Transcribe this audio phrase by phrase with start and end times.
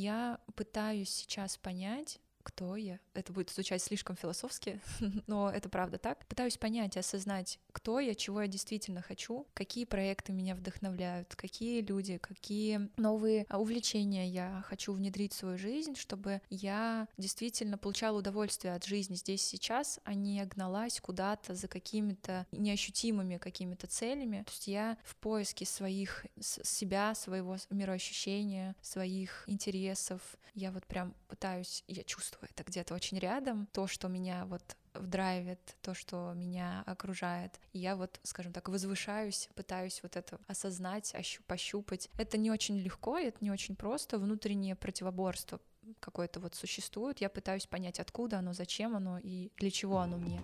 [0.00, 2.98] Я пытаюсь сейчас понять, кто я.
[3.12, 4.80] Это будет звучать слишком философски,
[5.26, 6.26] но это правда так.
[6.26, 11.82] Пытаюсь понять и осознать, кто я, чего я действительно хочу, какие проекты меня вдохновляют, какие
[11.82, 18.18] люди, какие новые а, увлечения я хочу внедрить в свою жизнь, чтобы я действительно получала
[18.18, 24.42] удовольствие от жизни здесь сейчас, а не гналась куда-то за какими-то неощутимыми какими-то целями.
[24.46, 30.22] То есть я в поиске своих себя, своего мироощущения, своих интересов.
[30.54, 34.76] Я вот прям пытаюсь, я чувствую чувствую это где-то очень рядом, то, что меня вот
[34.94, 37.60] вдрайвит, то, что меня окружает.
[37.72, 42.08] И я вот, скажем так, возвышаюсь, пытаюсь вот это осознать, ощу пощупать.
[42.18, 44.18] Это не очень легко, это не очень просто.
[44.18, 45.60] Внутреннее противоборство
[46.00, 47.20] какое-то вот существует.
[47.20, 50.40] Я пытаюсь понять, откуда оно, зачем оно и для чего оно мне.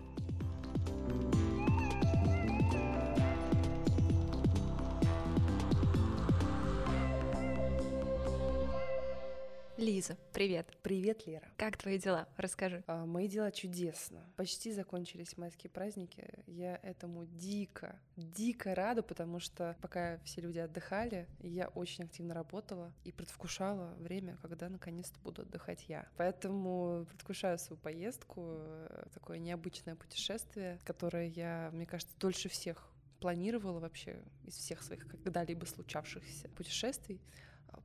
[9.85, 10.79] Лиза, привет.
[10.83, 11.47] Привет, Лера.
[11.59, 12.27] Как твои дела?
[12.39, 12.83] Расскажи.
[12.87, 14.25] А, мои дела чудесно.
[14.35, 16.27] Почти закончились майские праздники.
[16.47, 22.95] Я этому дико, дико рада, потому что пока все люди отдыхали, я очень активно работала
[23.05, 26.09] и предвкушала время, когда наконец-то буду отдыхать я.
[26.17, 33.81] Поэтому предвкушаю свою поездку, э, такое необычное путешествие, которое я, мне кажется, дольше всех планировала
[33.81, 37.21] вообще из всех своих когда-либо случавшихся путешествий.
[37.69, 37.83] А,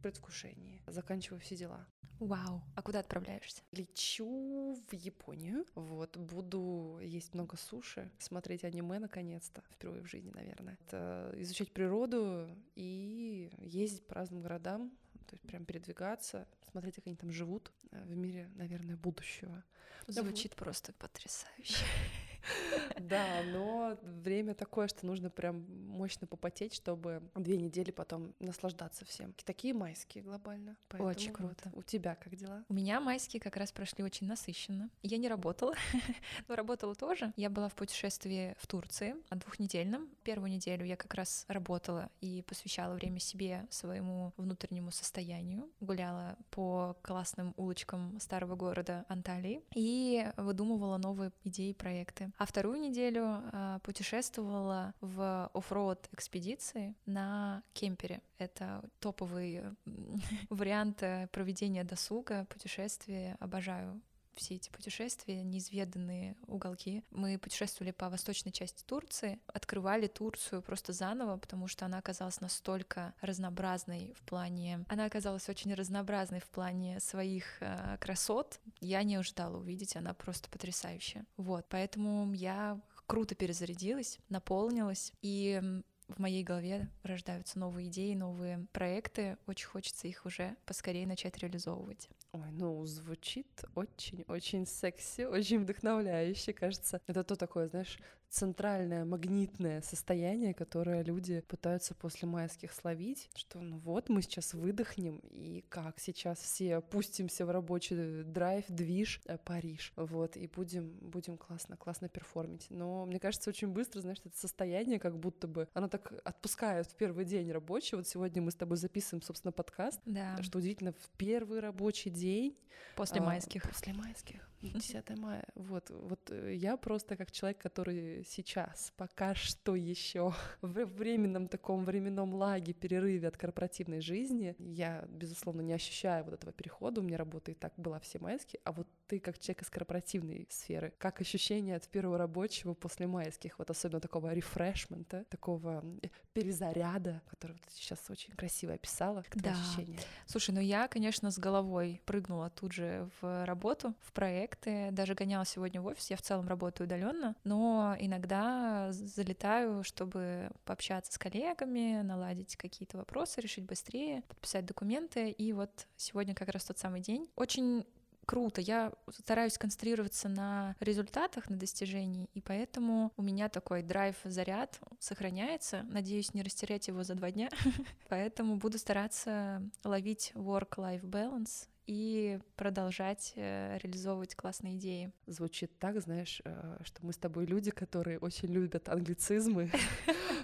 [0.00, 0.82] предвкушении.
[0.86, 1.86] Заканчиваю все дела.
[2.20, 2.62] Вау.
[2.74, 3.62] А куда отправляешься?
[3.72, 5.64] Лечу в Японию.
[5.74, 10.78] Вот, буду есть много суши, смотреть аниме наконец-то, впервые в жизни, наверное.
[10.86, 14.90] Это изучать природу и ездить по разным городам,
[15.26, 19.64] то есть прям передвигаться, смотреть, как они там живут э, в мире, наверное, будущего.
[20.06, 21.84] Звучит просто потрясающе.
[23.00, 29.34] Да, но время такое, что нужно прям мощно попотеть, чтобы две недели потом наслаждаться всем.
[29.44, 30.76] Такие майские глобально.
[30.98, 31.70] Очень круто.
[31.72, 32.64] У тебя как дела?
[32.68, 34.90] У меня майские как раз прошли очень насыщенно.
[35.02, 35.74] Я не работала,
[36.48, 37.32] но работала тоже.
[37.36, 40.08] Я была в путешествии в Турции двухнедельном.
[40.22, 45.70] Первую неделю я как раз работала и посвящала время себе, своему внутреннему состоянию.
[45.80, 52.29] Гуляла по классным улочкам старого города Анталии и выдумывала новые идеи и проекты.
[52.38, 58.20] А вторую неделю э, путешествовала в оффроуд экспедиции на кемпере.
[58.38, 59.62] Это топовый
[60.50, 63.36] вариант э, проведения досуга, путешествия.
[63.40, 64.00] Обожаю
[64.40, 67.04] все эти путешествия, неизведанные уголки.
[67.10, 73.14] Мы путешествовали по восточной части Турции, открывали Турцию просто заново, потому что она оказалась настолько
[73.20, 74.84] разнообразной в плане...
[74.88, 78.60] Она оказалась очень разнообразной в плане своих э, красот.
[78.80, 81.26] Я не ожидала увидеть, она просто потрясающая.
[81.36, 85.60] Вот, поэтому я круто перезарядилась, наполнилась, и
[86.08, 89.36] в моей голове рождаются новые идеи, новые проекты.
[89.46, 92.08] Очень хочется их уже поскорее начать реализовывать.
[92.32, 97.00] Ой, ну, звучит очень-очень секси, очень вдохновляюще, кажется.
[97.08, 97.98] Это то такое, знаешь,
[98.30, 105.18] центральное магнитное состояние, которое люди пытаются после майских словить, что ну вот мы сейчас выдохнем,
[105.30, 111.36] и как сейчас все опустимся в рабочий драйв, движ, э, Париж, вот, и будем, будем
[111.36, 112.66] классно, классно перформить.
[112.70, 116.94] Но мне кажется, очень быстро, знаешь, это состояние, как будто бы, оно так отпускает в
[116.94, 117.96] первый день рабочий.
[117.96, 120.40] Вот сегодня мы с тобой записываем, собственно, подкаст, да.
[120.42, 122.56] что удивительно, в первый рабочий день.
[122.94, 123.62] После а, майских.
[123.68, 124.49] После майских.
[124.74, 125.44] 10 мая.
[125.54, 131.84] Вот, вот э, я просто как человек, который сейчас пока что еще в временном таком
[131.84, 137.00] временном лаге, перерыве от корпоративной жизни, я, безусловно, не ощущаю вот этого перехода.
[137.00, 140.46] У меня работа и так была все майские, а вот ты как человек из корпоративной
[140.50, 147.22] сферы, как ощущение от первого рабочего после майских, вот особенно такого рефрешмента, такого э, перезаряда,
[147.28, 149.52] который ты сейчас очень красиво описала, как да.
[149.52, 149.98] ощущение?
[150.26, 154.90] Слушай, ну я, конечно, с головой прыгнула тут же в работу, в проект, проекты.
[154.92, 161.12] Даже гоняла сегодня в офис, я в целом работаю удаленно, но иногда залетаю, чтобы пообщаться
[161.12, 165.30] с коллегами, наладить какие-то вопросы, решить быстрее, подписать документы.
[165.30, 167.28] И вот сегодня как раз тот самый день.
[167.36, 167.84] Очень
[168.26, 168.60] круто.
[168.60, 175.84] Я стараюсь концентрироваться на результатах, на достижении, и поэтому у меня такой драйв, заряд сохраняется.
[175.90, 177.48] Надеюсь, не растерять его за два дня.
[178.08, 185.10] поэтому буду стараться ловить work-life balance и продолжать э, реализовывать классные идеи.
[185.26, 189.70] Звучит так, знаешь, э, что мы с тобой люди, которые очень любят англицизмы.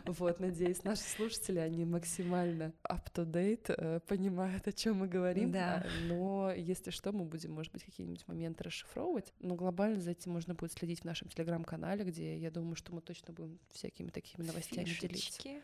[0.04, 5.50] Вот, надеюсь, наши слушатели, они максимально up-to-date, э, понимают, о чем мы говорим.
[5.50, 5.84] Да.
[5.84, 9.32] А, но если что, мы будем, может быть, какие-нибудь моменты расшифровывать.
[9.40, 13.00] Но глобально за этим можно будет следить в нашем телеграм-канале, где я думаю, что мы
[13.00, 15.08] точно будем всякими такими новостями Фишечки.
[15.08, 15.62] делиться.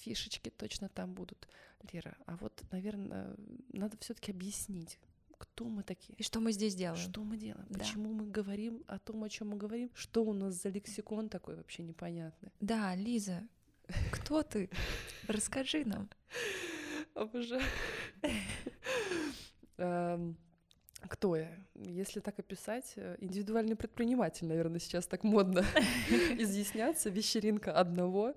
[0.00, 1.46] Фишечки точно там будут.
[1.92, 3.36] Лера, а вот, наверное,
[3.72, 4.98] надо все-таки объяснить,
[5.38, 6.14] кто мы такие.
[6.16, 7.00] И что мы здесь делаем.
[7.00, 7.66] Что мы делаем?
[7.70, 7.78] Да.
[7.78, 9.90] Почему мы говорим о том, о чем мы говорим?
[9.94, 12.50] Что у нас за лексикон такой вообще непонятный?
[12.60, 13.42] Да, Лиза,
[14.12, 14.70] кто ты?
[15.28, 16.08] Расскажи нам.
[17.14, 17.62] Обожаю.
[19.78, 20.36] Эм,
[21.08, 21.50] кто я?
[21.74, 25.64] Если так описать, э, индивидуальный предприниматель, наверное, сейчас так модно
[26.38, 28.34] изъясняться, вечеринка одного.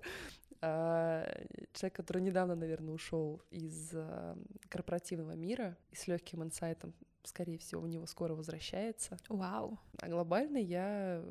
[0.62, 1.26] А,
[1.72, 4.36] человек, который недавно, наверное, ушел из а,
[4.68, 6.92] корпоративного мира и с легким инсайтом,
[7.22, 9.16] скорее всего, у него скоро возвращается.
[9.28, 9.78] Вау.
[9.98, 11.24] А глобально я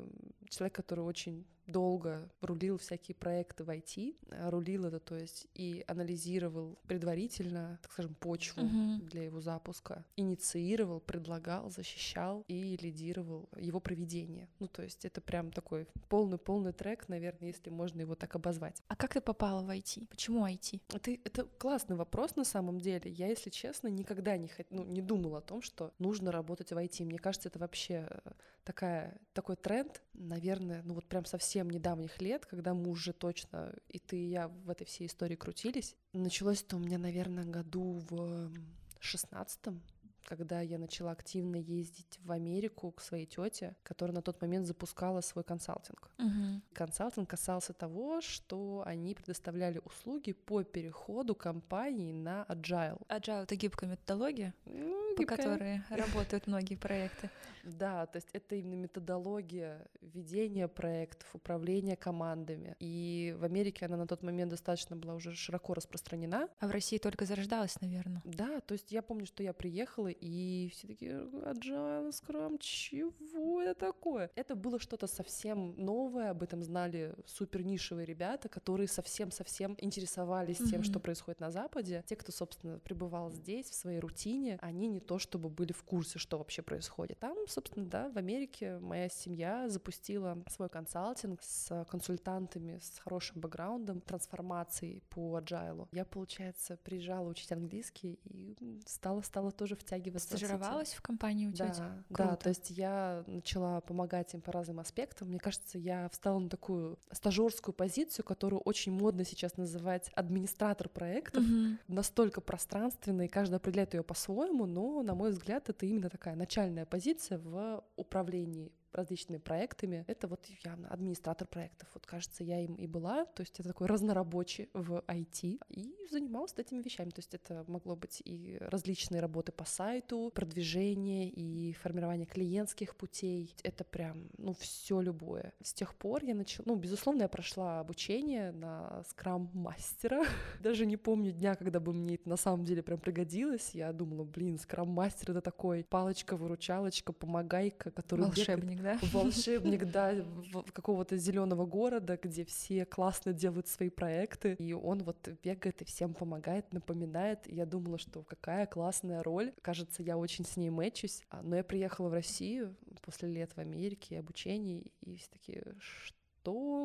[0.48, 5.84] человек, который очень долго рулил всякие проекты в IT, а, рулил это, то есть и
[5.88, 9.06] анализировал предварительно, так скажем, почву Мгм.
[9.08, 14.48] для его запуска, инициировал, предлагал, защищал и лидировал его проведение.
[14.58, 18.82] Ну, то есть это прям такой полный-полный трек, наверное, если можно его так обозвать.
[18.88, 20.06] А как ты попала в IT?
[20.08, 20.80] Почему IT?
[20.92, 23.10] Это, это классный вопрос на самом деле.
[23.10, 26.76] Я, если честно, никогда не, хот- ну, не думала о том, что нужно работать в
[26.76, 27.04] IT.
[27.04, 28.30] Мне кажется, это вообще э,
[28.64, 33.98] такая, такой тренд, наверное, ну вот прям совсем недавних лет, когда мы уже точно, и
[33.98, 35.96] ты, и я в этой всей истории крутились.
[36.12, 38.52] Началось это у меня, наверное, году в
[39.00, 39.82] шестнадцатом,
[40.24, 45.22] когда я начала активно ездить в Америку к своей тете, которая на тот момент запускала
[45.22, 46.10] свой консалтинг.
[46.18, 46.62] Мгм.
[46.72, 53.00] Консалтинг касался того, что они предоставляли услуги по переходу компании на agile.
[53.08, 57.30] Agile— это гибкая методология, Ну, по которой работают многие проекты.
[57.64, 62.76] Да, то есть это именно методология ведения проектов, управления командами.
[62.80, 66.48] И в Америке она на тот момент достаточно была уже широко распространена.
[66.58, 68.22] А в России только зарождалась, наверное.
[68.24, 73.74] Да, то есть я помню, что я приехала, и все такие, agile, скрам, чего это
[73.86, 74.30] такое?
[74.34, 80.80] Это было что-то совсем новое, об этом знали супер нишевые ребята, которые совсем-совсем интересовались тем,
[80.80, 80.84] Мгм.
[80.84, 82.04] что происходит на Западе.
[82.06, 86.18] Те, кто, собственно, пребывал здесь, в своей рутине, они не то чтобы были в курсе,
[86.18, 87.18] что вообще происходит.
[87.18, 94.00] Там, собственно, да, в Америке моя семья запустила свой консалтинг с консультантами с хорошим бэкграундом
[94.00, 95.88] трансформации по agile.
[95.92, 98.56] Я, получается, приезжала учить английский и
[98.86, 100.28] стала, стала тоже втягиваться.
[100.28, 101.78] Стажировалась в компании у тети?
[101.78, 105.28] да, да, то есть я начала помогать им по разным аспектам.
[105.28, 111.44] Мне кажется, я встала на такую стажерскую позицию, которую очень модно сейчас называть администратор проектов.
[111.44, 111.78] Мгм.
[111.88, 116.86] Настолько пространственная, и каждый определяет ее по-своему, но, на мой взгляд, это именно такая начальная
[116.86, 120.04] позиция в управлении различными проектами.
[120.06, 121.88] Это вот явно администратор проектов.
[121.94, 123.24] Вот, кажется, я им и была.
[123.26, 125.60] То есть это такой разнорабочий в IT.
[125.68, 127.10] И занималась этими вещами.
[127.10, 133.54] То есть это могло быть и различные работы по сайту, продвижение и формирование клиентских путей.
[133.62, 135.52] Это прям, ну, все любое.
[135.62, 136.64] С тех пор я начала...
[136.66, 140.24] Ну, безусловно, я прошла обучение на скрам-мастера.
[140.60, 143.70] Даже не помню дня, когда бы мне это на самом деле прям пригодилось.
[143.74, 148.79] Я думала, блин, скрам-мастер— это такой палочка-выручалочка, помогайка, который бегает
[149.12, 150.14] Волшебник, да?
[150.14, 155.82] волшебник, да, какого-то зеленого города, где все классно делают свои проекты, и он вот бегает
[155.82, 157.40] и всем помогает, напоминает.
[157.46, 159.52] Я думала, что какая классная роль.
[159.62, 161.22] Кажется, я очень с ней мэчусь.
[161.30, 166.16] А, Но я приехала в Россию после лет в Америке обучений, и все такие, что,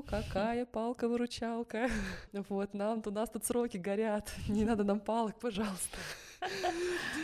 [0.07, 1.90] какая палка-выручалка?
[2.50, 5.98] Вот, нам, у нас тут сроки горят, не надо нам палок, пожалуйста.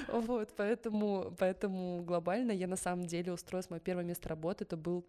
[0.08, 5.06] Вот, поэтому, поэтому глобально я на самом деле устроилась, мое первое место работы, это был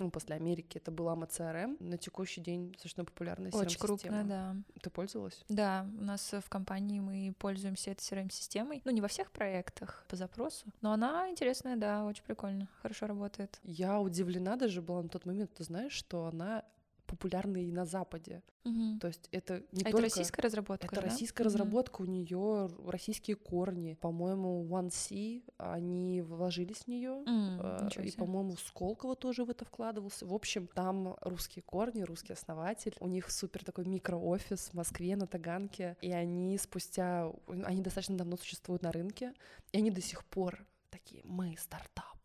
[0.00, 1.76] ну, после Америки, это был AMA CRM.
[1.80, 3.86] На текущий день достаточно популярная Очень CRM-система.
[3.86, 4.56] крупная, да.
[4.82, 5.44] Ты пользовалась?
[5.48, 8.82] Да, у нас в компании мы пользуемся этой CRM-системой.
[8.84, 13.60] Ну, не во всех проектах по запросу, но она интересная, да, очень прикольно, хорошо работает.
[13.62, 16.64] Я удивлена даже была на тот момент, ты знаешь, что она
[17.10, 18.42] популярна и на Западе.
[18.64, 18.98] Мгм.
[19.00, 20.02] То есть это не А это только...
[20.02, 21.00] российская разработка, Это да?
[21.02, 21.48] российская Мгм.
[21.52, 23.94] разработка, у нее российские корни.
[24.00, 27.22] По-моему, OneC, они вложились в нее.
[27.26, 30.26] Э, ничего И, по-моему, Сколково тоже в это вкладывался.
[30.26, 32.94] В общем, там русские корни, русский основатель.
[33.00, 35.96] У них супер такой микроофис в Москве на Таганке.
[36.00, 37.32] И они спустя...
[37.64, 39.34] Они достаточно давно существуют на рынке.
[39.72, 42.19] И они до сих пор такие, мы стартап.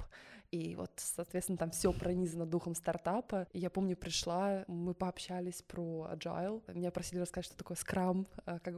[0.55, 3.47] И вот, соответственно, там все пронизано духом стартапа.
[3.51, 6.63] И я помню, пришла, мы пообщались про agile.
[6.74, 8.74] Меня просили рассказать, что такое скрам а, как,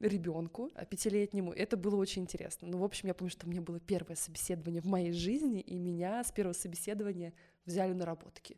[0.00, 1.52] ребенку пятилетнему.
[1.52, 2.66] Это было очень интересно.
[2.66, 5.78] Ну, в общем, я помню, что у меня было первое собеседование в моей жизни, и
[5.78, 7.32] меня с первого собеседования
[7.64, 8.32] взяли на работу.
[8.34, 8.56] Такие,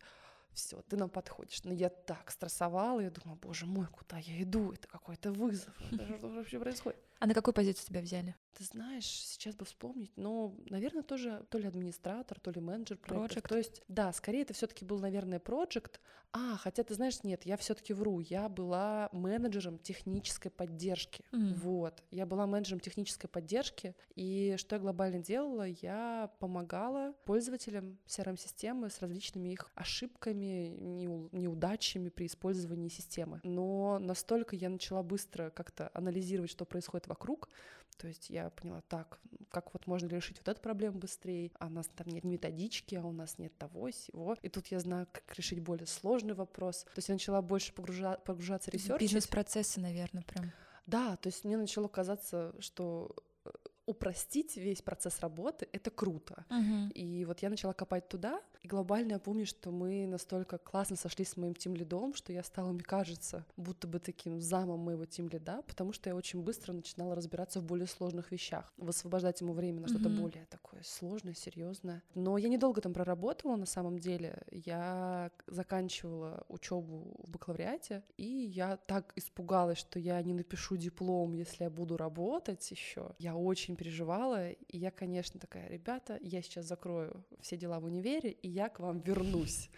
[0.53, 1.63] все, ты нам подходишь.
[1.65, 4.73] Но я так стрессовала, я думала, боже мой, куда я иду?
[4.73, 5.75] Это какой-то вызов.
[5.93, 6.99] Это Что вообще происходит?
[7.19, 8.35] А на какую позицию тебя взяли?
[8.55, 13.41] Ты знаешь, сейчас бы вспомнить, но, наверное, тоже то ли администратор, то ли менеджер проекта.
[13.41, 16.01] То есть, да, скорее это все-таки был, наверное, проект.
[16.33, 18.21] А, хотя ты знаешь, нет, я все-таки вру.
[18.21, 21.25] Я была менеджером технической поддержки.
[21.33, 21.55] М.
[21.55, 25.67] Вот, я была менеджером технической поддержки, и что я глобально делала?
[25.67, 33.41] Я помогала пользователям CRM-системы с различными их ошибками, неу- неудачами при использовании системы.
[33.43, 37.49] Но настолько я начала быстро как-то анализировать, что происходит вокруг,
[37.97, 39.21] то есть я поняла, так,
[39.51, 43.05] как вот можно решить вот эту проблему быстрее, а у нас там нет методички, а
[43.05, 44.37] у нас нет того, сего.
[44.41, 46.85] И тут я знаю, как решить более сложный вопрос.
[46.85, 48.99] То есть я начала больше погружа- погружаться в.
[48.99, 50.53] Бизнес-процессы, наверное, прям.
[50.87, 53.51] Да, то есть мне начало казаться, что э,
[53.87, 56.45] упростить весь процесс работы— это круто.
[56.49, 56.91] Мгм.
[56.91, 61.31] И вот я начала копать туда, и глобально я помню, что мы настолько классно сошлись
[61.31, 65.29] с моим тим лидом, что я стала, мне кажется, будто бы таким замом моего тим
[65.29, 69.81] лида, потому что я очень быстро начинала разбираться в более сложных вещах, высвобождать ему время
[69.81, 70.21] на что-то Мгм.
[70.23, 72.03] более такое сложное, серьезное.
[72.15, 74.43] Но я недолго там проработала на самом деле.
[74.51, 81.65] Я заканчивала учебу в бакалавриате, и я так испугалась, что я не напишу диплом, если
[81.65, 83.15] я буду работать еще.
[83.19, 88.31] Я очень переживала, и я, конечно, такая, ребята, я сейчас закрою все дела в универе,
[88.31, 89.71] и я к вам вернусь.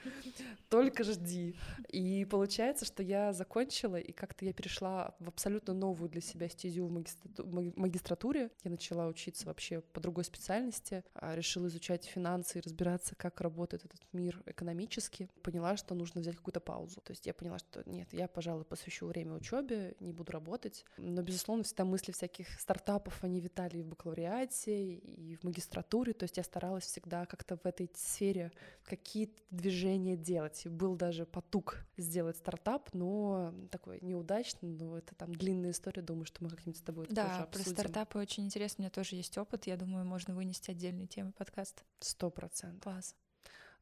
[0.69, 1.55] Только жди.
[1.89, 6.87] И получается, что я закончила, и как-то я перешла в абсолютно новую для себя стезю
[6.87, 8.51] в магистрату- маги- магистратуре.
[8.65, 13.85] Я начала учиться вообще по другой специальности, а, решила изучать финансы и разбираться, как работает
[13.85, 15.29] этот мир экономически.
[15.43, 17.01] Поняла, что нужно взять какую-то паузу.
[17.03, 20.85] То есть я поняла, что нет, я, пожалуй, посвящу время учебе, не буду работать.
[20.97, 26.15] Но, безусловно, всегда мысли всяких стартапов, они витали и в бакалавриате, и в магистратуре.
[26.15, 28.53] То есть я старалась всегда как-то в этой сфере
[28.85, 30.67] какие-то движения делать.
[30.67, 36.43] Был даже потуг сделать стартап, но такой неудачный, но это там длинная история, думаю, что
[36.43, 37.73] мы как-нибудь с тобой это тоже Да, про обсудим.
[37.73, 41.83] стартапы очень интересно, у меня тоже есть опыт, я думаю, можно вынести отдельные темы подкаста.
[42.01, 42.83] Сто процентов.
[42.83, 43.17] Класс.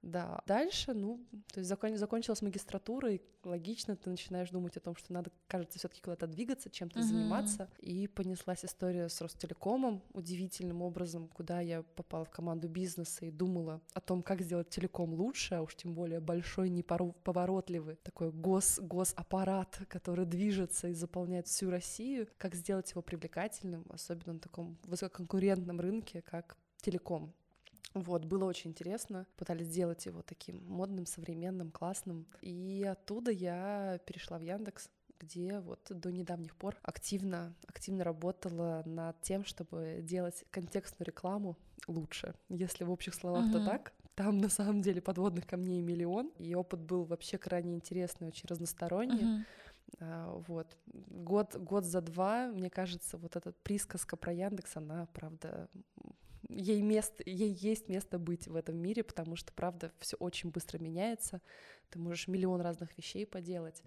[0.02, 0.40] Да.
[0.47, 1.21] Дальше, ну,
[1.52, 1.97] то есть закон...
[1.97, 6.26] закончилась магистратура, и логично ты начинаешь думать о том, что надо, кажется, все таки куда-то
[6.26, 7.09] двигаться, чем-то Мгм.
[7.09, 7.69] заниматься.
[7.80, 13.80] И понеслась история с Ростелекомом удивительным образом, куда я попала в команду бизнеса и думала
[13.92, 19.83] о том, как сделать телеком лучше, а уж тем более большой, неповоротливый такой гос, госаппарат,
[19.88, 26.23] который движется и заполняет всю Россию, как сделать его привлекательным, особенно на таком высококонкурентном рынке,
[26.23, 27.35] как телеком.
[27.94, 29.26] Вот, было очень интересно.
[29.37, 32.26] Пытались сделать его таким модным, современным, классным.
[32.40, 39.20] И оттуда я перешла в Яндекс где вот до недавних пор активно, активно работала над
[39.20, 41.56] тем, чтобы делать контекстную рекламу
[41.87, 42.35] лучше.
[42.49, 43.64] Если в общих словах, то Мгм.
[43.64, 43.92] так.
[44.14, 49.25] Там на самом деле подводных камней миллион, и опыт был вообще крайне интересный, очень разносторонний.
[49.25, 49.47] Мгм.
[50.00, 50.76] А, Вот.
[50.87, 55.68] Год, год за два, мне кажется, вот эта присказка про Яндекс, она, правда,
[56.50, 60.78] ей, место, ей есть место быть в этом мире, потому что, правда, все очень быстро
[60.78, 61.40] меняется.
[61.90, 63.83] Ты можешь миллион разных вещей поделать,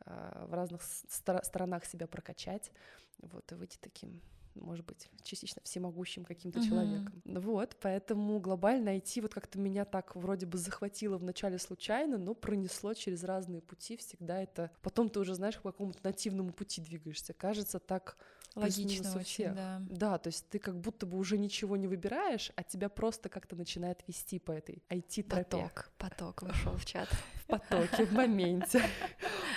[0.00, 2.70] а, в разных с- стора- сторонах себя прокачать,
[3.18, 4.20] вот, и выйти таким
[4.60, 6.68] может быть, частично всемогущим каким-то Мгм.
[6.68, 7.22] человеком.
[7.26, 12.94] Вот, поэтому глобально найти вот как-то меня так вроде бы захватило вначале случайно, но пронесло
[12.94, 14.70] через разные пути всегда это...
[14.80, 17.34] Потом ты уже знаешь, по какому-то нативному пути двигаешься.
[17.34, 18.16] Кажется, так
[18.56, 19.54] Логично очень, всех.
[19.54, 19.82] да.
[19.90, 23.54] Да, то есть ты как будто бы уже ничего не выбираешь, а тебя просто как-то
[23.54, 25.44] начинает вести по этой IT-тропе.
[25.44, 27.08] Поток, поток вошел в чат.
[27.44, 28.82] В потоке, в моменте.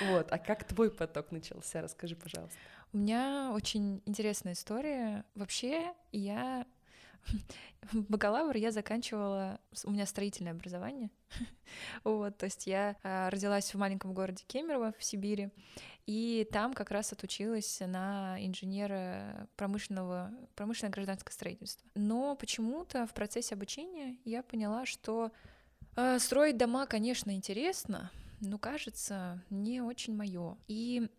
[0.10, 1.82] Вот, а как твой поток начался?
[1.82, 2.58] Расскажи, пожалуйста.
[2.94, 5.26] У меня очень интересная история.
[5.36, 6.66] Вообще, я
[7.94, 11.10] бакалавр я заканчивала, у меня строительное образование,
[12.04, 15.50] вот, то есть я а, родилась в маленьком городе Кемерово в Сибири,
[16.06, 21.88] и там как раз отучилась на инженера промышленного, промышленное гражданское строительство.
[21.94, 25.32] Но почему-то в процессе обучения я поняла, что
[25.96, 28.12] а, строить дома, конечно, интересно,
[28.42, 30.58] но кажется, не очень мое.
[30.68, 31.10] И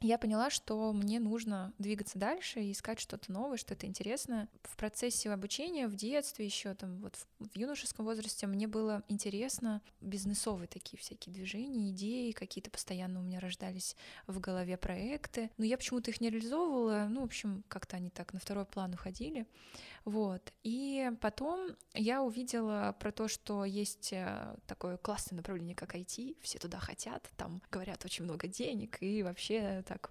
[0.00, 4.48] я поняла, что мне нужно двигаться дальше и искать что-то новое, что-то интересное.
[4.62, 9.82] В процессе обучения в детстве еще там вот в, в юношеском возрасте мне было интересно
[10.00, 15.76] бизнесовые такие всякие движения, идеи какие-то постоянно у меня рождались в голове проекты, но я
[15.76, 19.46] почему-то их не реализовывала, ну, в общем, как-то они так на второй план уходили.
[20.08, 20.54] Вот.
[20.62, 26.58] И потом я увидела про то, что есть э, такое классное направление, как IT, все
[26.58, 30.10] туда хотят, там говорят очень много денег, и вообще так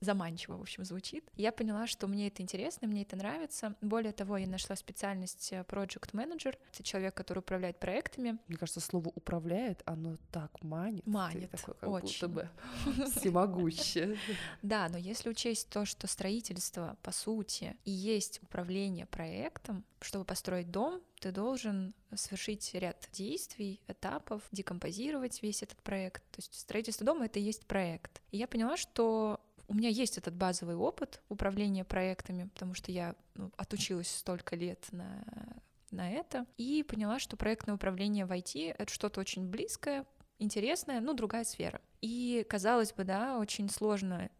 [0.00, 1.24] заманчиво, в общем, звучит.
[1.36, 3.74] Я поняла, что мне это интересно, мне это нравится.
[3.80, 6.56] Более того, я нашла специальность э, Project Manager.
[6.72, 8.38] Это человек, который управляет проектами.
[8.48, 11.06] Мне кажется, слово «управляет», оно так манит.
[11.06, 12.28] Манит, такой, как очень.
[12.28, 14.18] будто бы всемогущее.
[14.62, 20.70] Да, но если учесть то, что строительство, по сути, и есть управление проектом, чтобы построить
[20.70, 26.22] дом, ты должен совершить ряд действий, этапов, декомпозировать весь этот проект.
[26.30, 28.22] То есть строительство дома— это и есть проект.
[28.30, 33.14] И я поняла, что у меня есть этот базовый опыт управления проектами, потому что я
[33.34, 35.24] ну, отучилась столько лет на
[35.90, 40.04] на это и поняла, что проектное управление в IT— это что-то очень близкое,
[40.38, 41.80] интересная, ну, другая сфера.
[42.00, 44.30] И, казалось бы, да, очень сложно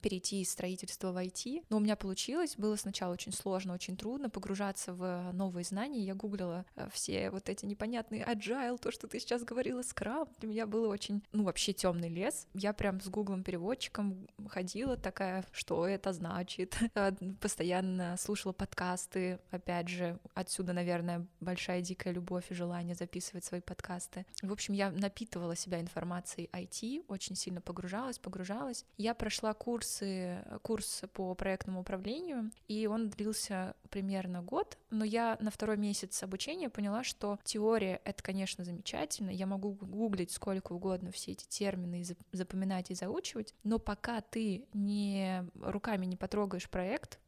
[0.00, 2.56] перейти из строительства в IT, но у меня получилось.
[2.56, 6.04] Было сначала очень сложно, очень трудно погружаться в новые знания.
[6.04, 10.30] Я гуглила э, все вот эти непонятные agile, то, что ты сейчас говорила, скраб.
[10.38, 12.46] Для меня было очень, ну, вообще темный лес.
[12.54, 16.76] Я прям с гуглом переводчиком ходила такая, что это значит.
[16.96, 23.60] Э, постоянно слушала подкасты, опять же, отсюда, наверное, большая дикая любовь и желание записывать свои
[23.60, 24.24] подкасты.
[24.42, 28.84] В общем, я напитывала себя информацией IT, очень сильно погружалась, погружалась.
[28.96, 35.50] Я прошла курсы, курс по проектному управлению, и он длился примерно год, но я на
[35.50, 41.32] второй месяц обучения поняла, что теория— это, конечно, замечательно, я могу гуглить сколько угодно все
[41.32, 47.20] эти термины, и запоминать и заучивать, но пока ты не руками не потрогаешь проект,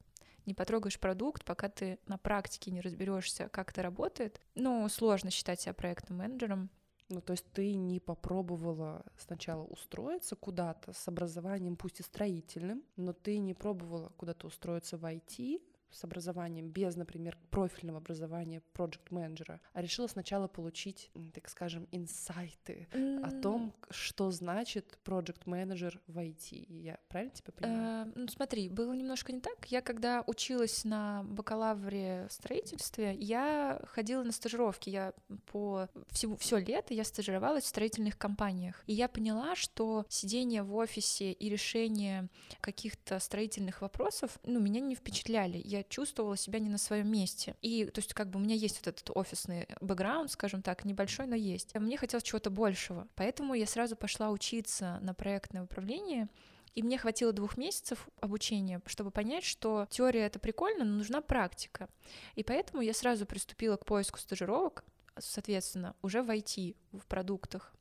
[0.48, 4.40] не потрогаешь продукт, пока ты на практике не разберешься, как это работает.
[4.54, 6.70] Ну, сложно считать себя проектным менеджером.
[7.08, 13.14] Ну, то есть ты не попробовала сначала устроиться куда-то с образованием, пусть и строительным, но
[13.14, 19.60] ты не пробовала куда-то устроиться в IT, с образованием, без, например, профильного образования проект менеджера
[19.72, 23.22] а решила сначала получить, так скажем, инсайты mm.
[23.22, 26.66] о том, что значит проект менеджер в IT.
[26.68, 28.06] Я правильно тебя понимаю?
[28.08, 29.66] Uh, ну, смотри, было немножко не так.
[29.66, 34.90] Я когда училась на бакалавре в строительстве, я ходила на стажировки.
[34.90, 35.14] Я
[35.46, 38.82] по всему все лето я стажировалась в строительных компаниях.
[38.86, 42.28] И я поняла, что сидение в офисе и решение
[42.60, 45.60] каких-то строительных вопросов, ну, меня не впечатляли.
[45.64, 47.56] Я я чувствовала себя не на своем месте.
[47.62, 51.26] И, то есть, как бы у меня есть вот этот офисный бэкграунд, скажем так, небольшой,
[51.26, 51.74] но есть.
[51.74, 53.08] Мне хотелось чего-то большего.
[53.14, 56.28] Поэтому я сразу пошла учиться на проектное управление,
[56.74, 61.88] и мне хватило двух месяцев обучения, чтобы понять, что теория это прикольно, но нужна практика.
[62.36, 64.84] И поэтому я сразу приступила к поиску стажировок,
[65.18, 67.74] соответственно, уже в IT, в продуктах.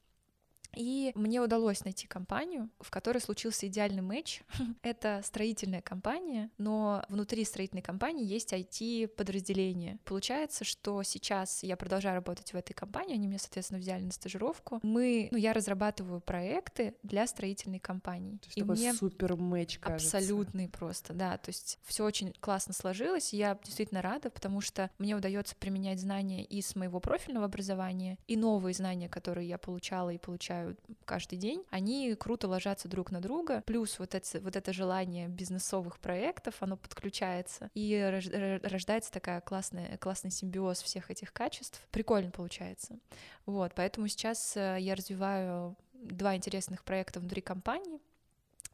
[0.75, 4.41] И мне удалось найти компанию, в которой случился идеальный матч.
[4.81, 9.99] Это строительная компания, но внутри строительной компании есть IT-подразделение.
[10.05, 14.79] Получается, что сейчас я продолжаю работать в этой компании, они меня, соответственно, взяли на стажировку.
[14.83, 18.37] Мы, ну, я разрабатываю проекты для строительной компании.
[18.37, 20.17] То есть и такой мне супер матч, кажется.
[20.17, 21.37] Абсолютный просто, да.
[21.37, 25.99] То есть все очень классно сложилось, и я действительно рада, потому что мне удается применять
[25.99, 30.56] знания из моего профильного образования и новые знания, которые я получала и получаю
[31.05, 35.99] каждый день, они круто ложатся друг на друга, плюс вот это, вот это желание бизнесовых
[35.99, 41.81] проектов, оно подключается, и рождается такая классная, классный симбиоз всех этих качеств.
[41.91, 42.99] Прикольно получается.
[43.45, 47.99] Вот, поэтому сейчас э, я развиваю два интересных проекта внутри компании,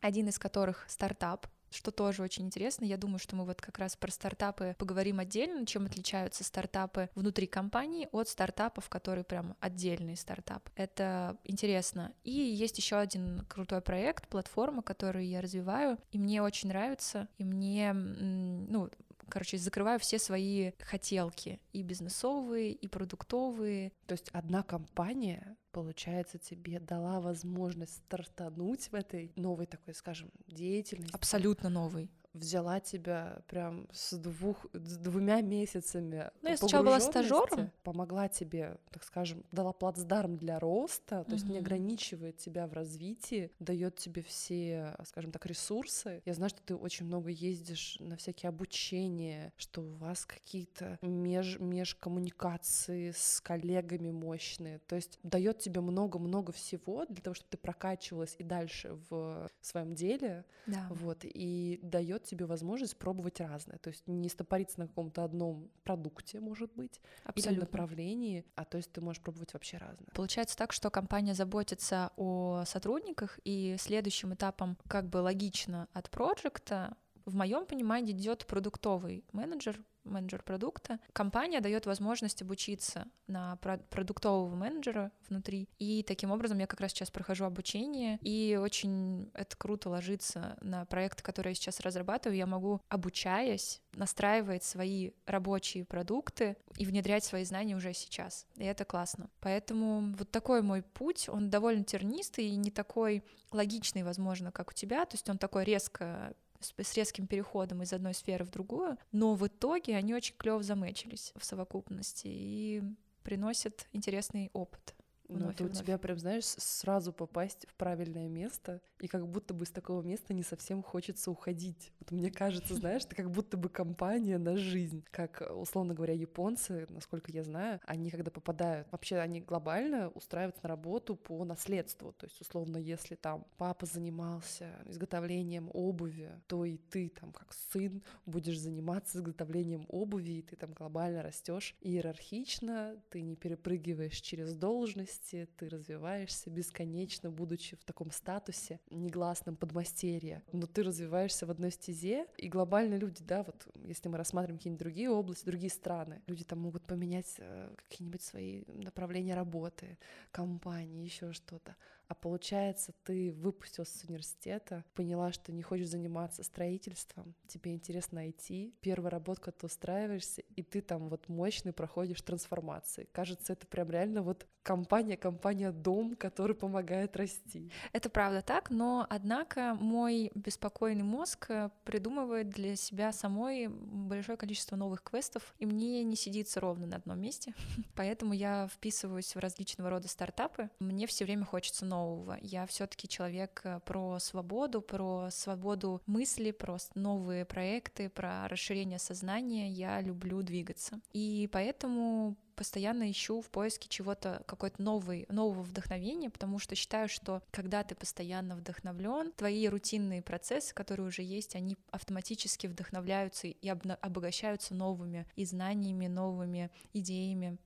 [0.02, 2.86] один из которых стартап, что тоже очень интересно.
[2.86, 7.47] Я думаю, что мы вот как раз про стартапы поговорим отдельно, чем отличаются стартапы внутри
[7.47, 10.69] компании от стартапов, которые прям отдельный стартап.
[10.75, 12.13] Это интересно.
[12.23, 17.43] И есть еще один крутой проект, платформа, которую я развиваю, и мне очень нравится, и
[17.43, 18.89] мне, ну,
[19.29, 23.91] короче, закрываю все свои хотелки, и бизнесовые, и продуктовые.
[24.05, 31.13] То есть одна компания получается, тебе дала возможность стартануть в этой новой такой, скажем, деятельности.
[31.13, 36.32] Абсолютно новой взяла тебя прям с двух с двумя месяцами.
[36.41, 37.72] Ну, я сначала была стажером.
[37.84, 43.52] Помогла тебе, так скажем, дала плацдарм для роста, то есть не ограничивает тебя в развитии,
[43.60, 46.22] дает тебе все, скажем так, ресурсы.
[46.26, 51.60] Я знаю, что ты очень много ездишь на всякие обучения, что у вас какие-то меж
[51.60, 54.80] межкоммуникации с коллегами мощные.
[54.80, 59.93] То есть дает тебе много-много всего для того, чтобы ты прокачивалась и дальше в своем
[59.93, 60.46] деле.
[60.65, 60.88] Да.
[60.89, 63.77] Вот, и дает дает тебе возможность пробовать разное.
[63.77, 67.51] То есть не стопориться на каком-то одном продукте, может быть, Абсолютно.
[67.51, 70.07] или направлении, а то есть ты можешь пробовать вообще разное.
[70.13, 76.95] Получается так, что компания заботится о сотрудниках, и следующим этапом, как бы логично от проекта,
[77.25, 81.00] В моем понимании идет продуктовый менеджер, менеджер продукта.
[81.13, 83.58] Компания дает возможность обучиться на
[83.89, 85.70] продуктового менеджера внутри.
[85.80, 90.86] И таким образом я как раз сейчас прохожу обучение, и очень это круто ложится на
[90.86, 92.38] проекты, которые я сейчас разрабатываю.
[92.38, 98.46] Я могу, обучаясь, настраивать свои рабочие продукты и внедрять свои знания уже сейчас.
[98.56, 99.30] И это классно.
[99.39, 104.74] Поэтому вот такой мой путь, он довольно тернистый и не такой логичный, возможно, как у
[104.74, 105.06] тебя.
[105.06, 109.45] То есть он такой резко с резким переходом из одной сферы в другую, но в
[109.47, 112.84] итоге они очень клево замечились в совокупности и
[113.23, 114.95] приносят интересный опыт.
[115.29, 119.65] Ну, это у тебя прям, знаешь, сразу попасть в правильное место, и как будто бы
[119.65, 121.91] из такого места не совсем хочется уходить.
[121.99, 125.03] Вот мне кажется, знаешь, это как будто бы компания на жизнь.
[125.12, 130.69] Как, условно говоря, японцы, насколько я знаю, они когда попадают, вообще они глобально устраиваются на
[130.69, 132.13] работу по наследству.
[132.13, 138.03] То есть, условно, если там папа занимался изготовлением обуви, то и ты там как сын
[138.25, 145.12] будешь заниматься изготовлением обуви, и ты там глобально растешь иерархично, ты не перепрыгиваешь через должность,
[145.13, 151.71] возрасте ты развиваешься бесконечно, будучи в таком статусе негласном подмастерья, но ты развиваешься в одной
[151.71, 156.43] стезе, и глобально люди, да, вот если мы рассматриваем какие-нибудь другие области, другие страны, люди
[156.43, 159.97] там могут поменять э, какие-нибудь свои направления работы,
[160.32, 161.76] компании, еще что-то.
[162.13, 168.76] А получается, ты выпустился с университета, поняла, что не хочешь заниматься строительством, тебе интересно IT,
[168.82, 173.10] первая работа, ты устраиваешься, и ты там вот мощный проходишь трансформации.
[173.13, 177.71] Кажется, это прям реально вот компания, компания дом, который помогает расти.
[177.91, 184.76] Это правда так, но однако мой беспокойный мозг э, придумывает для себя самой большое количество
[184.76, 187.56] новых квестов, и мне не сидится ровно на одном месте,
[187.95, 190.69] поэтому я вписываюсь в различного рода стартапы.
[190.80, 192.03] Мне все время хочется нового.
[192.42, 199.70] Я все-таки человек э, про свободу, про свободу мысли, про новые проекты, про расширение сознания.
[199.70, 201.00] Я люблю двигаться.
[201.12, 207.42] И поэтому постоянно ищу в поиске чего-то, какой-то новый, нового вдохновения, потому что считаю, что
[207.52, 214.76] когда ты постоянно вдохновлен, твои рутинные процессы, которые уже есть, они автоматически вдохновляются и обогащаются
[214.76, 217.58] новыми и знаниями, новыми идеями,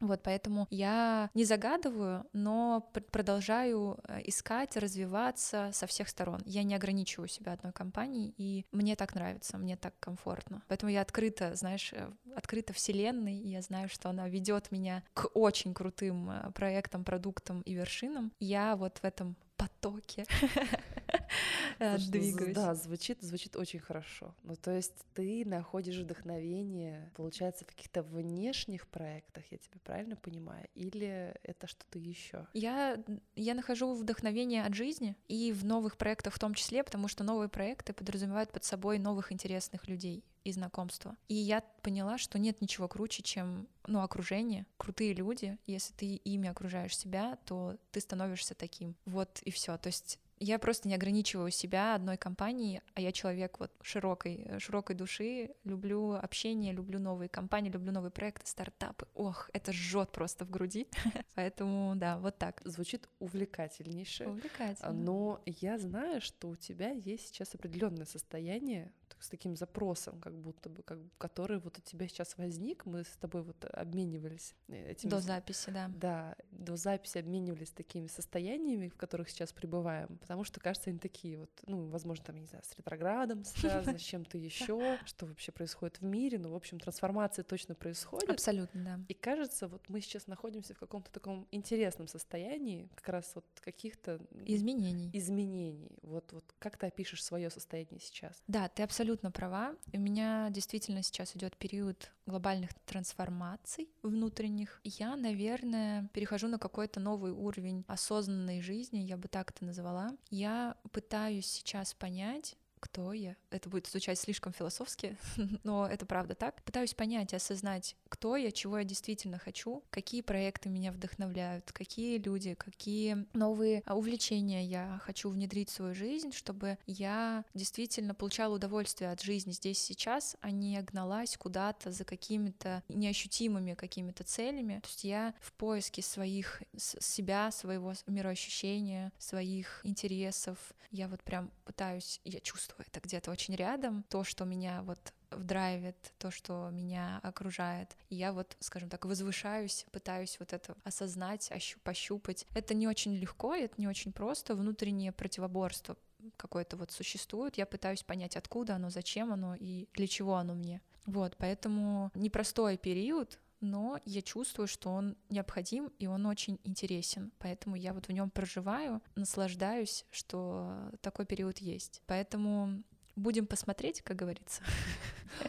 [0.00, 6.40] вот, поэтому я не загадываю, но продолжаю э, искать, развиваться со всех сторон.
[6.44, 10.62] Я не ограничиваю себя одной компанией, и мне так нравится, мне так комфортно.
[10.68, 15.28] Поэтому я открыта, знаешь, э, открыта вселенной, и я знаю, что она ведет меня к
[15.34, 18.32] очень крутым э, проектам, продуктам и вершинам.
[18.40, 20.26] Я вот в этом потоке
[21.78, 22.54] э, двигаюсь.
[22.54, 24.34] Да, звучит, звучит очень хорошо.
[24.42, 30.68] Ну, то есть ты находишь вдохновение, получается, в каких-то внешних проектах, я тебя правильно понимаю?
[30.74, 32.46] Или это что-то еще?
[32.52, 33.02] Я,
[33.36, 37.48] я нахожу вдохновение от жизни и в новых проектах в том числе, потому что новые
[37.48, 41.16] проекты подразумевают под собой новых интересных людей и знакомства.
[41.28, 45.58] И я поняла, что нет ничего круче, чем ну, окружение, крутые люди.
[45.66, 48.94] Если ты ими окружаешь себя, то ты становишься таким.
[49.06, 49.76] Вот и все.
[49.78, 54.96] То есть я просто не ограничиваю себя одной компанией, а я человек вот широкой, широкой
[54.96, 59.06] души, люблю общение, люблю новые компании, люблю новые проекты, стартапы.
[59.14, 60.88] Ох, это жжет просто в груди.
[61.34, 62.60] Поэтому, да, вот так.
[62.64, 64.26] Звучит увлекательнейше.
[64.26, 64.92] Увлекательно.
[64.92, 68.92] Но я знаю, что у тебя есть сейчас определенное состояние,
[69.24, 73.16] с таким запросом, как будто бы, как, который вот у тебя сейчас возник, мы с
[73.16, 75.10] тобой вот обменивались э, этими...
[75.10, 75.90] До записи, да.
[75.96, 81.38] Да, до записи обменивались такими состояниями, в которых сейчас пребываем, потому что, кажется, они такие
[81.38, 86.00] вот, ну, возможно, там, не знаю, с ретроградом связаны, с чем-то еще, что вообще происходит
[86.00, 88.30] в мире, ну, в общем, трансформация точно происходит.
[88.30, 89.00] Абсолютно, да.
[89.08, 94.20] И кажется, вот мы сейчас находимся в каком-то таком интересном состоянии, как раз вот каких-то...
[94.46, 95.10] Изменений.
[95.12, 95.98] Изменений.
[96.02, 98.42] Вот, вот как ты опишешь свое состояние сейчас?
[98.46, 99.74] Да, ты абсолютно права.
[99.92, 104.80] У меня действительно сейчас идет период глобальных трансформаций внутренних.
[104.84, 110.16] Я, наверное, перехожу на какой-то новый уровень осознанной жизни, я бы так это назвала.
[110.30, 113.34] Я пытаюсь сейчас понять, кто я.
[113.50, 115.16] Это будет звучать слишком философски,
[115.64, 116.62] но это правда так.
[116.64, 122.18] Пытаюсь понять и осознать, кто я, чего я действительно хочу, какие проекты меня вдохновляют, какие
[122.18, 128.56] люди, какие новые а, увлечения я хочу внедрить в свою жизнь, чтобы я действительно получала
[128.56, 134.80] удовольствие от жизни здесь сейчас, а не гналась куда-то за какими-то неощутимыми какими-то целями.
[134.80, 140.58] То есть я в поиске своих себя, своего мироощущения, своих интересов.
[140.90, 144.98] Я вот прям пытаюсь, я чувствую чувствую это где-то очень рядом, то, что меня вот
[145.30, 147.96] вдрайвит, то, что меня окружает.
[148.10, 152.46] И я вот, скажем так, возвышаюсь, пытаюсь вот это осознать, ощу пощупать.
[152.54, 155.96] Это не очень легко, это не очень просто, внутреннее противоборство
[156.36, 160.80] какое-то вот существует, я пытаюсь понять, откуда оно, зачем оно и для чего оно мне.
[161.06, 167.32] Вот, поэтому непростой период, но я чувствую, что он необходим и он очень интересен.
[167.38, 172.02] Поэтому я вот в нем проживаю, наслаждаюсь, что такой период есть.
[172.06, 172.82] Поэтому
[173.16, 174.62] будем посмотреть, как говорится.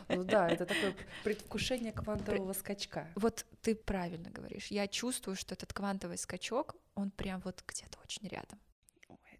[0.07, 3.07] Ну да, это такое предвкушение квантового скачка.
[3.13, 4.67] Вот ты правильно говоришь.
[4.67, 8.59] Я чувствую, что этот квантовый скачок, он прям вот где-то очень рядом.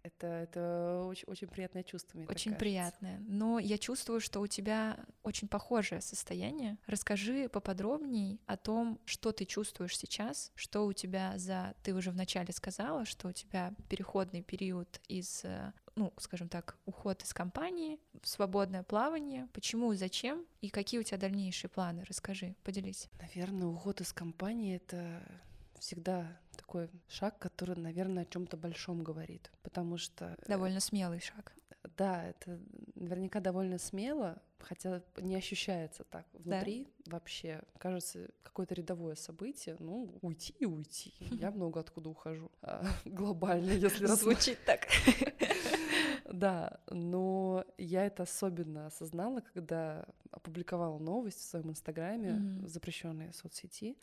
[0.06, 3.18] Это, это очень, очень приятное чувство, мне Очень приятное.
[3.26, 6.78] Но я чувствую, что у тебя очень похожее состояние.
[6.86, 11.74] Расскажи поподробнее о том, что ты чувствуешь сейчас, что у тебя за...
[11.82, 17.22] Ты уже вначале сказала, что у тебя переходный период из э, ну, скажем так, уход
[17.24, 22.04] из компании, свободное плавание, почему, зачем и какие у тебя дальнейшие планы?
[22.06, 23.08] Расскажи, поделись.
[23.20, 25.22] Наверное, уход из компании— это
[25.78, 30.36] всегда такой шаг, который, наверное, о чем-то большом говорит, потому что...
[30.38, 31.52] Э, довольно смелый шаг.
[31.96, 32.58] Да, это
[32.94, 37.12] наверняка довольно смело, хотя не ощущается так внутри да?
[37.12, 37.62] вообще.
[37.78, 39.76] Кажется, какое-то рядовое событие.
[39.78, 41.14] Ну, уйти и уйти.
[41.20, 42.50] Я много откуда ухожу.
[42.62, 44.86] А, глобально, если Звучит так.
[46.32, 52.66] Да, но я это особенно осознала, когда опубликовала новость в своем инстаграме, mm-hmm.
[52.66, 53.96] запрещенной соцсети,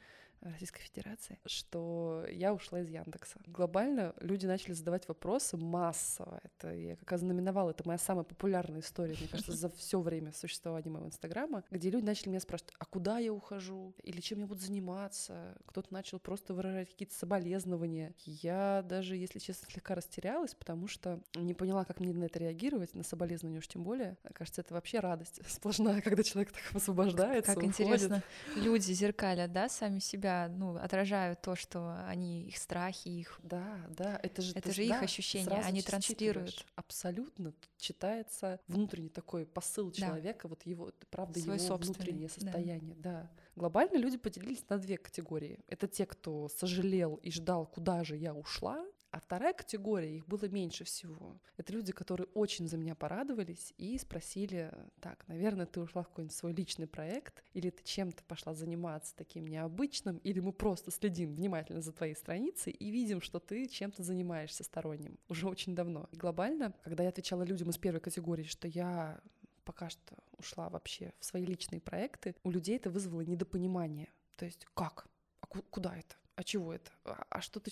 [0.51, 3.39] Российской Федерации, что я ушла из Яндекса.
[3.45, 6.39] Глобально люди начали задавать вопросы массово.
[6.43, 10.89] Это я как ознаменовала, это моя самая популярная история, мне кажется, за все время существования
[10.89, 13.93] моего Инстаграма, где люди начали меня спрашивать, а куда я ухожу?
[14.03, 15.55] Или чем я буду заниматься?
[15.65, 18.13] Кто-то начал просто выражать какие-то соболезнования.
[18.25, 22.93] Я даже, если честно, слегка растерялась, потому что не поняла, как мне на это реагировать,
[22.93, 24.17] на соболезнования уж тем более.
[24.33, 27.79] Кажется, это вообще радость сплошная, когда человек так освобождается, Как уходит.
[27.79, 28.23] интересно,
[28.55, 33.39] люди зеркалят, да, сами себя ну, отражают то, что они, их страхи, их...
[33.43, 36.65] Да, да, это же, это же да, их ощущения, они транслируют.
[36.75, 39.95] Абсолютно читается внутренний такой посыл да.
[39.95, 43.21] человека, вот его, правда, Свой его внутреннее состояние, да.
[43.21, 43.31] да.
[43.55, 45.59] Глобально люди поделились на две категории.
[45.67, 50.45] Это те, кто сожалел и ждал, куда же я ушла, а вторая категория, их было
[50.45, 51.39] меньше всего.
[51.57, 56.35] Это люди, которые очень за меня порадовались и спросили, так, наверное, ты ушла в какой-нибудь
[56.35, 61.81] свой личный проект, или ты чем-то пошла заниматься таким необычным, или мы просто следим внимательно
[61.81, 66.09] за твоей страницей и видим, что ты чем-то занимаешься сторонним уже очень давно.
[66.11, 69.21] И глобально, когда я отвечала людям из первой категории, что я
[69.63, 74.11] пока что ушла вообще в свои личные проекты, у людей это вызвало недопонимание.
[74.37, 75.07] То есть как?
[75.41, 76.15] А куда это?
[76.35, 76.91] А чего это?
[77.05, 77.71] А, а что ты,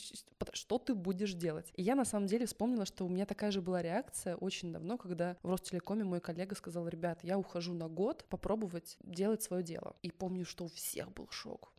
[0.53, 1.71] что ты будешь делать?
[1.75, 4.97] И я на самом деле вспомнила, что у меня такая же была реакция очень давно,
[4.97, 9.95] когда в Ростелекоме мой коллега сказал, ребят, я ухожу на год попробовать делать свое дело.
[10.03, 11.71] И помню, что у всех был шок.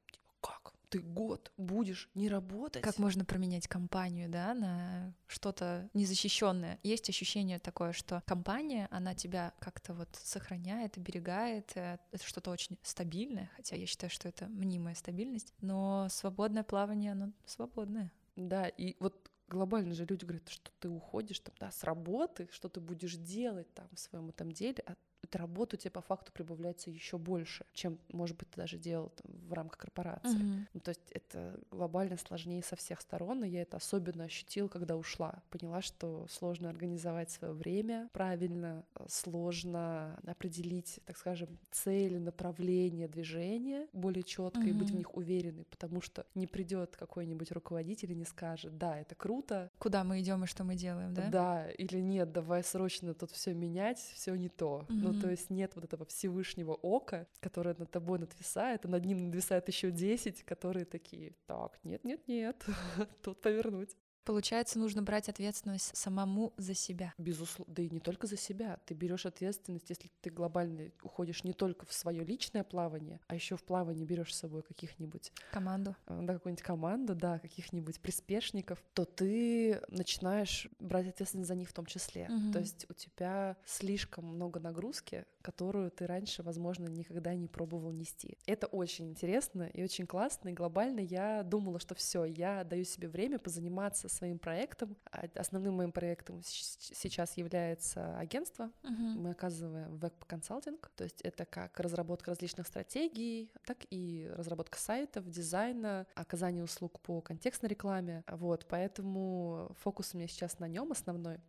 [0.92, 2.83] Ты год будешь не работать.
[2.83, 6.78] Как можно променять компанию, да, на что-то незащищенное?
[6.83, 12.76] Есть ощущение такое, что компания, она тебя как-то вот сохраняет, оберегает, э, это что-то очень
[12.83, 18.12] стабильное, хотя я считаю, что это мнимая стабильность, но свободное плавание, оно свободное.
[18.37, 22.68] Да, и вот глобально же люди говорят, что ты уходишь там, да, с работы, что
[22.68, 26.33] ты будешь делать там в своем этом деле, а эта работа у тебя по факту
[26.33, 30.40] прибавляется еще больше, чем, может быть, ты даже делал там, в рамках корпорации.
[30.40, 30.66] Mm-hmm.
[30.72, 34.96] Ну, то есть это глобально сложнее со всех сторон, и я это особенно ощутила, когда
[34.96, 35.42] ушла.
[35.50, 43.86] Поняла, что сложно организовать свое время правильно, э, сложно определить, так скажем, цели, направление движения
[43.92, 44.70] более четко mm-hmm.
[44.70, 48.98] и быть в них уверенной, потому что не придет какой-нибудь руководитель и не скажет, да,
[48.98, 49.70] это круто.
[49.78, 51.28] Куда мы идем и что мы делаем, да?
[51.28, 54.86] Да, или нет, давай срочно тут все менять, все не то.
[54.88, 54.94] Mm-hmm.
[54.94, 59.24] Ну, то есть нет вот этого Всевышнего ока, которое над тобой надвисает, а над ним
[59.24, 62.64] надвисает еще 10, которые такие, так, нет-нет-нет,
[63.22, 63.96] тут повернуть.
[64.24, 67.12] Получается, нужно брать ответственность самому за себя.
[67.18, 68.78] Безусловно, да и не только за себя.
[68.87, 73.56] Ты берешь ответственность, если ты глобально уходишь не только в свое личное плавание, а еще
[73.56, 79.04] в плавание берешь с собой каких-нибудь команду, э, да, какую-нибудь команду, да, каких-нибудь приспешников, то
[79.04, 82.28] ты начинаешь брать ответственность за них в том числе.
[82.30, 82.52] Угу.
[82.52, 88.38] То есть у тебя слишком много нагрузки, которую ты раньше, возможно, никогда не пробовал нести.
[88.46, 90.50] Это очень интересно и очень классно.
[90.50, 94.96] И глобально я думала, что все, я даю себе время позаниматься своим проектом.
[95.11, 98.70] А основным моим проектом сейчас является агентство.
[98.83, 99.14] Uh-huh.
[99.16, 106.07] Мы оказываем веб-консалтинг, то есть это как разработка различных стратегий, так и разработка сайтов, дизайна,
[106.14, 108.25] оказание услуг по контекстной рекламе.
[108.29, 111.40] Вот, поэтому фокус у меня сейчас на нем основной.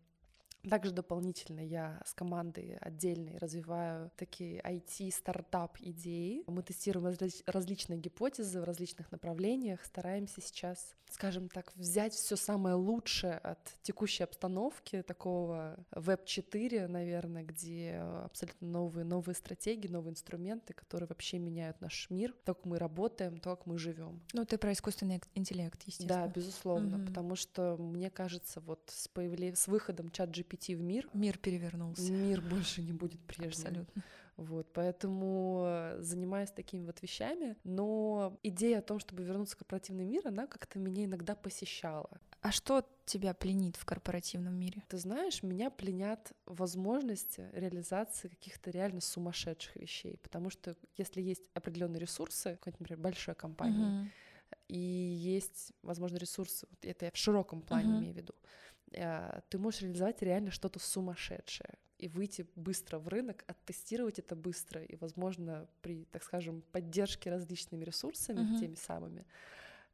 [0.69, 6.43] Также дополнительно я с командой отдельной развиваю такие IT-стартап идеи.
[6.47, 12.76] Мы тестируем разли- различные гипотезы в различных направлениях, стараемся сейчас, скажем так, взять все самое
[12.76, 21.08] лучшее от текущей обстановки, такого веб-4, наверное, где абсолютно новые, новые стратегии, новые инструменты, которые
[21.08, 24.21] вообще меняют наш мир, то, как мы работаем, то, как мы живем.
[24.34, 26.28] Ну, ты про искусственный интеллект, естественно.
[26.28, 27.08] Да, безусловно, угу.
[27.08, 31.09] потому что мне кажется, вот с, появлением, с выходом чат GPT в мир...
[31.13, 32.11] Мир перевернулся.
[32.11, 33.49] Мир больше не будет прежним.
[33.49, 34.03] Абсолютно.
[34.35, 40.05] Вот, поэтому э, занимаюсь такими вот вещами, но идея о том, чтобы вернуться в корпоративный
[40.05, 42.09] мир, она как-то меня иногда посещала.
[42.41, 44.83] А что тебя пленит в корпоративном мире?
[44.89, 51.99] Ты знаешь, меня пленят возможности реализации каких-то реально сумасшедших вещей, потому что если есть определенные
[51.99, 54.07] ресурсы, какой-то, например, большой компании, uh-huh.
[54.67, 57.99] и есть, возможно, ресурсы, это я в широком плане uh-huh.
[57.99, 58.33] имею в виду,
[59.49, 64.95] ты можешь реализовать реально что-то сумасшедшее и выйти быстро в рынок, оттестировать это быстро и,
[64.97, 68.60] возможно, при, так скажем, поддержке различными ресурсами, uh-huh.
[68.60, 69.25] теми самыми,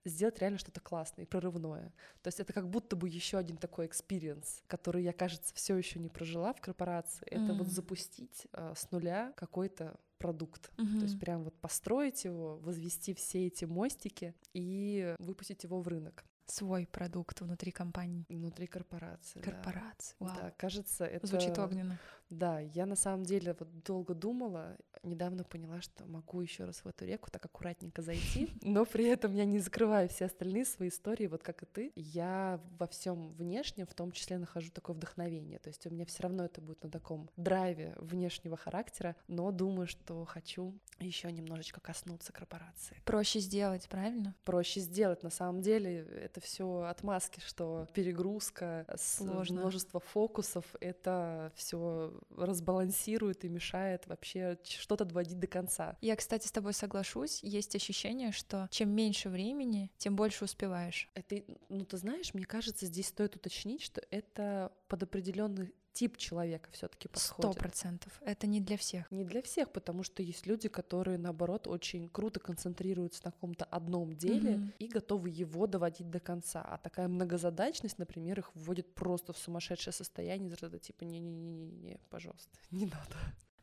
[0.05, 1.93] сделать реально что-то классное и прорывное.
[2.21, 5.99] То есть это как будто бы еще один такой experience, который я, кажется, все еще
[5.99, 7.27] не прожила в корпорации.
[7.27, 7.43] М.
[7.43, 10.71] Это вот запустить э, с нуля какой-то продукт.
[10.77, 10.99] Mm-hmm.
[10.99, 16.25] То есть прям вот построить его, возвести все эти мостики и выпустить его в рынок
[16.51, 18.25] свой продукт внутри компании.
[18.29, 19.41] Внутри корпорации.
[19.41, 20.15] Корпорации.
[20.19, 20.35] Да, Вау.
[20.35, 21.27] да кажется, это...
[21.27, 21.97] Звучит огненно.
[22.29, 26.87] Да, я на самом деле вот долго думала, недавно поняла, что могу еще раз в
[26.87, 31.27] эту реку так аккуратненько зайти, но при этом я не закрываю все остальные свои истории,
[31.27, 31.91] вот как и ты.
[31.95, 35.59] Я во всем внешнем, в том числе, нахожу такое вдохновение.
[35.59, 39.87] То есть у меня все равно это будет на таком драйве внешнего характера, но думаю,
[39.87, 42.97] что хочу еще немножечко коснуться корпорации.
[43.05, 44.35] Проще сделать, правильно?
[44.43, 45.23] Проще сделать.
[45.23, 49.61] На самом деле это все отмазки, что перегрузка, Сложно.
[49.61, 55.97] множество фокусов, это все разбалансирует и мешает вообще что-то доводить до конца.
[56.01, 57.43] Я, кстати, с тобой соглашусь.
[57.43, 61.09] Есть ощущение, что чем меньше времени, тем больше успеваешь.
[61.13, 66.69] Это, ну, ты знаешь, мне кажется, здесь стоит уточнить, что это под определенный тип человека
[66.71, 67.51] все-таки подходит.
[67.51, 68.21] Сто процентов.
[68.21, 69.11] Это не для всех.
[69.11, 74.15] Не для всех, потому что есть люди, которые, наоборот, очень круто концентрируются на каком-то одном
[74.15, 74.73] деле mm-hmm.
[74.79, 76.61] и готовы его доводить до конца.
[76.61, 83.17] А такая многозадачность, например, их вводит просто в сумасшедшее состояние, типа не-не-не-не, пожалуйста, не надо.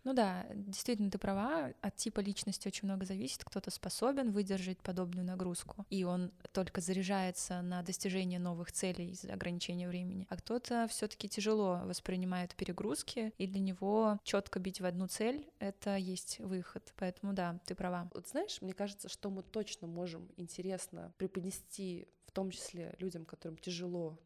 [0.06, 3.42] Ну да, действительно, ты права, от типа личности очень много зависит.
[3.42, 9.88] Кто-то способен выдержать подобную нагрузку, и он только заряжается на достижение новых целей из-за ограничения
[9.88, 15.08] времени, а кто-то все таки тяжело воспринимает перегрузки, и для него четко бить в одну
[15.08, 16.94] цель— это есть выход.
[16.94, 18.08] Поэтому да, ты права.
[18.14, 23.58] Вот знаешь, мне кажется, что мы точно можем интересно преподнести в том числе людям, которым
[23.58, 24.16] тяжело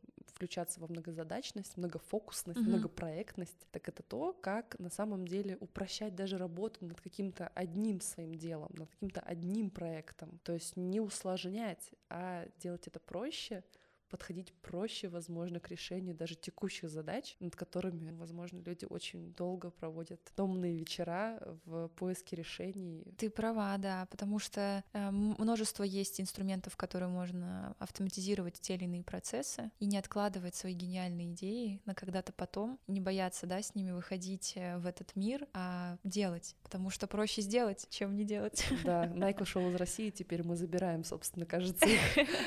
[0.40, 2.62] включаться во многозадачность, многофокусность, mm-hmm.
[2.62, 8.34] многопроектность, так это то, как на самом деле упрощать даже работу над каким-то одним своим
[8.34, 10.40] делом, над каким-то одним проектом.
[10.42, 13.62] То есть не усложнять, а делать это проще,
[14.10, 20.20] подходить проще, возможно, к решению даже текущих задач, над которыми, возможно, люди очень долго проводят
[20.34, 23.04] томные вечера в поиске решений.
[23.16, 29.02] Ты права, да, потому что э, множество есть инструментов, которые можно автоматизировать те или иные
[29.02, 33.92] процессы и не откладывать свои гениальные идеи на когда-то потом, не бояться, да, с ними
[33.92, 38.66] выходить э, в этот мир, а делать, потому что проще сделать, чем не делать.
[38.84, 41.86] Да, Nike ушел из России, теперь мы забираем, собственно, кажется,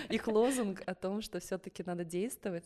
[0.09, 2.65] их лозунг о том, что все все-таки надо действовать.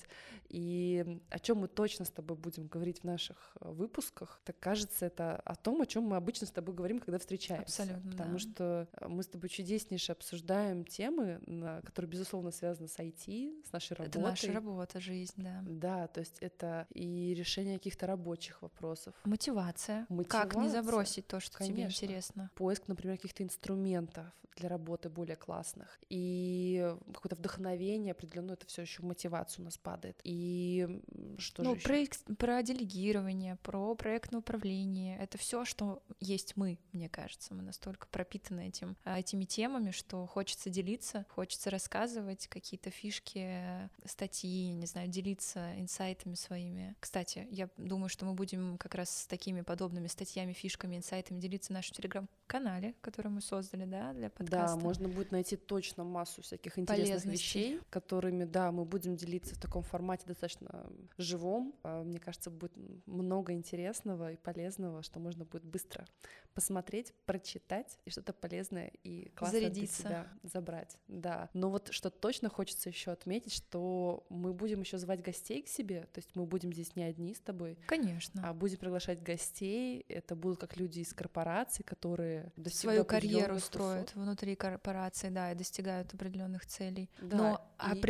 [0.50, 5.06] И о чем мы точно с тобой будем говорить в наших э, выпусках, так кажется,
[5.06, 7.84] это о том, о чем мы обычно с тобой говорим, когда встречаемся.
[7.84, 8.12] Абсолютно.
[8.12, 8.40] Потому да.
[8.40, 11.42] что э, мы с тобой чудеснейше обсуждаем темы,
[11.84, 14.10] которые, безусловно, связаны с IT, с нашей работой.
[14.10, 15.64] Это наша работа, жизнь, да.
[15.66, 19.14] Да, то есть это и решение каких-то рабочих вопросов.
[19.26, 20.06] Мотивация.
[20.10, 20.50] Мотивация.
[20.50, 21.76] Как не забросить то, что Конечно.
[21.76, 22.52] тебе интересно.
[22.56, 24.26] Поиск, например, каких-то инструментов
[24.58, 26.00] для работы более классных.
[26.10, 30.20] И какое-то вдохновение определенно это все еще мотивация у нас падает.
[30.24, 31.02] И
[31.38, 32.12] что ну, же про, еще?
[32.38, 37.54] про делегирование, про проектное управление, это все, что есть мы, мне кажется.
[37.54, 44.72] Мы настолько пропитаны этим, а, этими темами, что хочется делиться, хочется рассказывать какие-то фишки, статьи,
[44.72, 46.96] не знаю, делиться инсайтами своими.
[47.00, 51.72] Кстати, я думаю, что мы будем как раз с такими подобными статьями, фишками, инсайтами делиться
[51.72, 54.76] в нашем телеграм-канале, который мы создали, да, для подкаста.
[54.76, 59.56] Да, можно будет найти точно массу всяких интересных вещей, которыми, да, Да, мы будем делиться
[59.56, 61.74] в таком формате достаточно живом.
[61.84, 62.74] А, мне кажется, будет
[63.06, 66.06] много интересного и полезного, что можно будет быстро
[66.54, 70.02] посмотреть, прочитать и что-то полезное и классное Зарядиться.
[70.02, 70.98] для себя забрать.
[71.08, 71.50] Да.
[71.54, 76.02] Но вот что точно хочется еще отметить, что мы будем еще звать гостей к себе,
[76.12, 77.78] то есть мы будем здесь не одни с тобой.
[77.86, 78.50] Конечно.
[78.50, 80.04] А будем приглашать гостей.
[80.10, 86.14] Это будут как люди из корпораций, которые свою карьеру строят внутри корпорации, да, и достигают
[86.14, 87.10] определенных целей.
[87.22, 88.02] Да, Но а и...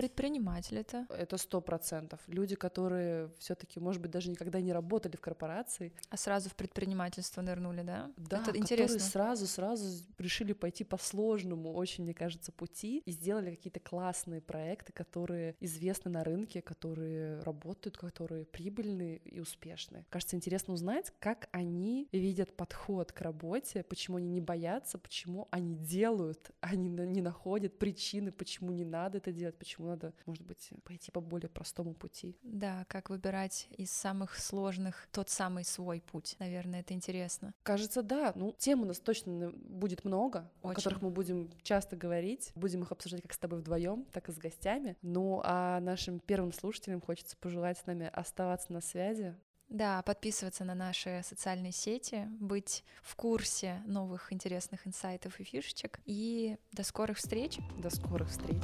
[0.00, 1.06] предприниматель это?
[1.10, 2.20] Это сто процентов.
[2.26, 7.42] Люди, которые все-таки, может быть, даже никогда не работали в корпорации, а сразу в предпринимательство
[7.42, 8.10] нырнули, да?
[8.16, 8.98] Да, это интересно.
[8.98, 14.40] которые сразу сразу решили пойти по сложному, очень, мне кажется, пути и сделали какие-то классные
[14.40, 20.06] проекты, которые известны на рынке, которые работают, которые прибыльные и успешные.
[20.10, 25.74] Кажется, интересно узнать, как они видят подход к работе, почему они не боятся, почему они
[25.74, 31.10] делают, они не находят причины, почему не надо это делать, почему надо, может быть, пойти
[31.10, 32.36] по более простому пути.
[32.42, 36.36] Да, как выбирать из самых сложных тот самый свой путь.
[36.38, 37.54] Наверное, это интересно.
[37.62, 38.32] Кажется, да.
[38.34, 40.72] Ну, тем у нас точно будет много, Очень.
[40.72, 42.52] о которых мы будем часто говорить.
[42.54, 44.96] Будем их обсуждать как с тобой вдвоем, так и с гостями.
[45.02, 49.34] Ну, а нашим первым слушателям хочется пожелать с нами оставаться на связи,
[49.70, 56.00] да, подписываться на наши социальные сети, быть в курсе новых интересных инсайтов и фишечек.
[56.06, 57.58] И до скорых встреч.
[57.78, 58.60] До скорых встреч.